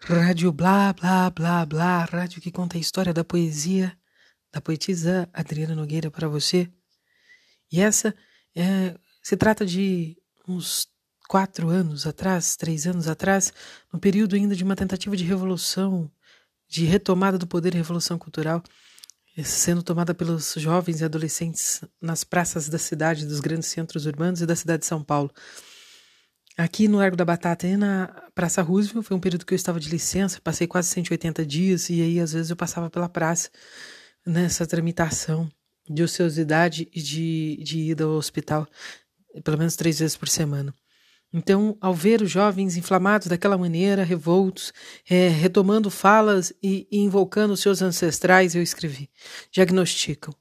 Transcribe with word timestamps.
Rádio 0.00 0.52
Blá 0.52 0.92
Blá 0.92 1.28
Blá 1.28 1.66
Blá, 1.66 2.04
rádio 2.04 2.40
que 2.40 2.50
conta 2.50 2.76
a 2.76 2.80
história 2.80 3.12
da 3.12 3.24
poesia 3.24 3.96
da 4.52 4.60
poetisa 4.60 5.28
Adriana 5.32 5.74
Nogueira 5.74 6.10
para 6.10 6.28
você. 6.28 6.70
E 7.70 7.80
essa 7.80 8.14
é, 8.56 8.94
se 9.22 9.36
trata 9.36 9.66
de 9.66 10.16
uns 10.46 10.88
quatro 11.28 11.68
anos 11.68 12.06
atrás, 12.06 12.56
três 12.56 12.86
anos 12.86 13.08
atrás, 13.08 13.52
no 13.92 13.98
período 13.98 14.34
ainda 14.34 14.56
de 14.56 14.64
uma 14.64 14.76
tentativa 14.76 15.16
de 15.16 15.24
revolução, 15.24 16.10
de 16.66 16.84
retomada 16.84 17.36
do 17.36 17.46
poder 17.46 17.74
e 17.74 17.76
revolução 17.76 18.18
cultural, 18.18 18.62
sendo 19.44 19.82
tomada 19.82 20.14
pelos 20.14 20.54
jovens 20.56 21.00
e 21.00 21.04
adolescentes 21.04 21.82
nas 22.00 22.24
praças 22.24 22.68
da 22.68 22.78
cidade, 22.78 23.26
dos 23.26 23.40
grandes 23.40 23.68
centros 23.68 24.06
urbanos 24.06 24.40
e 24.40 24.46
da 24.46 24.56
cidade 24.56 24.80
de 24.80 24.86
São 24.86 25.04
Paulo. 25.04 25.30
Aqui 26.58 26.88
no 26.88 26.98
Largo 26.98 27.16
da 27.16 27.24
Batata 27.24 27.68
e 27.68 27.76
na 27.76 28.08
Praça 28.34 28.60
Roosevelt 28.62 29.06
foi 29.06 29.16
um 29.16 29.20
período 29.20 29.46
que 29.46 29.54
eu 29.54 29.56
estava 29.56 29.78
de 29.78 29.88
licença, 29.88 30.40
passei 30.40 30.66
quase 30.66 30.88
180 30.88 31.46
dias 31.46 31.88
e 31.88 32.02
aí 32.02 32.18
às 32.18 32.32
vezes 32.32 32.50
eu 32.50 32.56
passava 32.56 32.90
pela 32.90 33.08
praça 33.08 33.48
nessa 34.26 34.66
tramitação 34.66 35.48
de 35.88 36.02
ociosidade 36.02 36.88
e 36.92 37.00
de, 37.00 37.60
de 37.62 37.78
ida 37.90 38.02
ao 38.02 38.10
hospital, 38.10 38.66
pelo 39.44 39.56
menos 39.56 39.76
três 39.76 40.00
vezes 40.00 40.16
por 40.16 40.28
semana. 40.28 40.74
Então, 41.32 41.78
ao 41.80 41.94
ver 41.94 42.22
os 42.22 42.30
jovens 42.30 42.76
inflamados 42.76 43.28
daquela 43.28 43.56
maneira, 43.56 44.02
revoltos, 44.02 44.72
é, 45.08 45.28
retomando 45.28 45.88
falas 45.88 46.52
e, 46.60 46.88
e 46.90 46.98
invocando 46.98 47.56
seus 47.56 47.82
ancestrais, 47.82 48.56
eu 48.56 48.62
escrevi: 48.62 49.08
diagnosticam, 49.52 50.34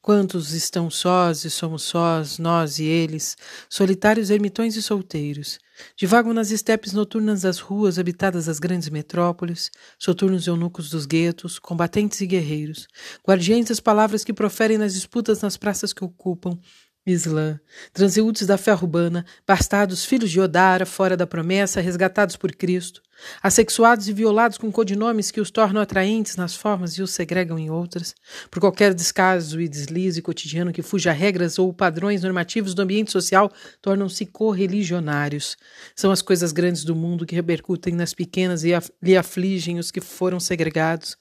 Quantos 0.00 0.52
estão 0.52 0.90
sós 0.90 1.44
e 1.44 1.50
somos 1.50 1.82
sós, 1.82 2.38
nós 2.38 2.78
e 2.78 2.84
eles, 2.84 3.36
solitários 3.68 4.30
ermitões 4.30 4.76
e 4.76 4.82
solteiros, 4.82 5.58
divagam 5.96 6.32
nas 6.32 6.50
estepes 6.50 6.92
noturnas 6.92 7.42
das 7.42 7.58
ruas 7.58 7.98
habitadas 7.98 8.46
das 8.46 8.58
grandes 8.58 8.88
metrópoles, 8.88 9.70
soturnos 9.98 10.46
eunucos 10.46 10.90
dos 10.90 11.06
guetos, 11.06 11.58
combatentes 11.58 12.20
e 12.20 12.26
guerreiros, 12.26 12.86
guardiães 13.26 13.66
das 13.66 13.80
palavras 13.80 14.24
que 14.24 14.32
proferem 14.32 14.78
nas 14.78 14.94
disputas 14.94 15.40
nas 15.40 15.56
praças 15.56 15.92
que 15.92 16.04
ocupam, 16.04 16.58
Islã, 17.04 17.58
transeúntes 17.92 18.46
da 18.46 18.56
fé 18.56 18.72
urbana, 18.72 19.26
bastardos 19.44 20.04
filhos 20.04 20.30
de 20.30 20.40
Odara, 20.40 20.86
fora 20.86 21.16
da 21.16 21.26
promessa, 21.26 21.80
resgatados 21.80 22.36
por 22.36 22.52
Cristo, 22.52 23.02
assexuados 23.42 24.06
e 24.06 24.12
violados 24.12 24.56
com 24.56 24.70
codinomes 24.70 25.32
que 25.32 25.40
os 25.40 25.50
tornam 25.50 25.82
atraentes 25.82 26.36
nas 26.36 26.54
formas 26.54 26.92
e 26.92 27.02
os 27.02 27.10
segregam 27.10 27.58
em 27.58 27.70
outras, 27.70 28.14
por 28.48 28.60
qualquer 28.60 28.94
descaso 28.94 29.60
e 29.60 29.68
deslize 29.68 30.22
cotidiano 30.22 30.72
que 30.72 30.80
fuja 30.80 31.10
a 31.10 31.12
regras 31.12 31.58
ou 31.58 31.72
padrões 31.72 32.22
normativos 32.22 32.72
do 32.72 32.82
ambiente 32.82 33.10
social, 33.10 33.50
tornam-se 33.80 34.24
correligionários. 34.24 35.56
São 35.96 36.12
as 36.12 36.22
coisas 36.22 36.52
grandes 36.52 36.84
do 36.84 36.94
mundo 36.94 37.26
que 37.26 37.34
repercutem 37.34 37.94
nas 37.94 38.14
pequenas 38.14 38.62
e 38.62 38.72
af 38.72 38.88
lhe 39.02 39.16
afligem 39.16 39.80
os 39.80 39.90
que 39.90 40.00
foram 40.00 40.38
segregados. 40.38 41.16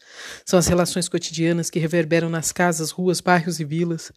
São 0.45 0.60
as 0.60 0.68
relações 0.68 1.10
cotidianas 1.10 1.72
que 1.72 1.80
reverberam 1.80 2.30
nas 2.30 2.52
casas, 2.52 2.92
ruas, 2.92 3.20
bairros 3.20 3.60
e 3.60 3.66
vilas. 3.66 4.12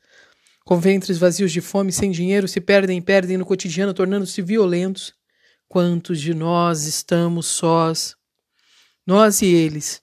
Com 0.64 0.80
ventres 0.80 1.18
vazios 1.18 1.52
de 1.52 1.60
fome, 1.60 1.92
sem 1.92 2.10
dinheiro, 2.10 2.48
se 2.48 2.58
perdem 2.58 2.96
e 2.96 3.02
perdem 3.02 3.36
no 3.36 3.44
cotidiano, 3.44 3.92
tornando-se 3.92 4.40
violentos. 4.40 5.12
Quantos 5.68 6.18
de 6.20 6.32
nós 6.32 6.84
estamos 6.84 7.46
sós? 7.46 8.16
Nós 9.06 9.42
e 9.42 9.46
eles. 9.46 10.00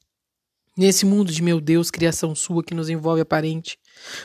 Nesse 0.77 1.03
mundo 1.03 1.31
de 1.31 1.41
meu 1.41 1.59
Deus, 1.59 1.89
criação 1.89 2.35
sua 2.35 2.63
que 2.63 2.75
nos 2.75 2.89
envolve 2.89 3.21
aparente. 3.21 3.77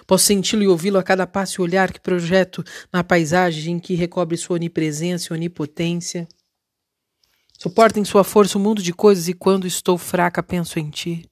Posso 0.07 0.27
senti-lo 0.27 0.63
e 0.63 0.69
ouvi-lo 0.69 0.99
a 0.99 1.03
cada 1.03 1.27
passo 1.27 1.61
e 1.61 1.63
olhar 1.63 1.91
que 1.91 2.01
projeto 2.01 2.63
na 2.93 3.03
paisagem 3.03 3.79
que 3.79 3.95
recobre 3.95 4.37
sua 4.37 4.57
onipresença 4.57 5.33
e 5.33 5.35
onipotência. 5.35 6.29
Suporta 7.59 7.99
em 7.99 8.05
sua 8.05 8.23
força 8.23 8.59
o 8.59 8.61
um 8.61 8.65
mundo 8.65 8.83
de 8.83 8.93
coisas 8.93 9.27
e 9.27 9.33
quando 9.33 9.67
estou 9.67 9.97
fraca 9.97 10.43
penso 10.43 10.79
em 10.79 10.91
ti. 10.91 11.27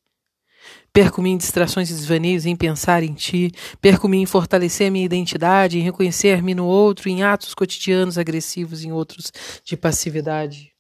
Perco-me 0.95 1.31
em 1.31 1.37
distrações 1.37 1.91
e 1.91 1.93
desvaneios 1.93 2.47
em 2.47 2.55
pensar 2.55 3.03
em 3.03 3.13
ti. 3.13 3.51
Perco-me 3.81 4.19
em 4.19 4.27
fortalecer 4.27 4.93
minha 4.93 5.05
identidade, 5.05 5.77
em 5.77 5.83
reconhecer-me 5.83 6.55
no 6.55 6.67
outro, 6.67 7.09
em 7.09 7.25
atos 7.25 7.53
cotidianos 7.53 8.17
agressivos, 8.17 8.85
em 8.85 8.93
outros 8.93 9.33
de 9.65 9.77
passividade. 9.77 10.74